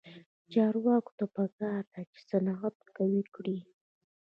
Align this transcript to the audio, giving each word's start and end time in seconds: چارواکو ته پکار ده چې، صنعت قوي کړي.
چارواکو 0.53 1.11
ته 1.17 1.25
پکار 1.35 1.81
ده 1.95 2.01
چې، 2.11 2.19
صنعت 2.29 2.75
قوي 2.95 3.23
کړي. 3.35 3.57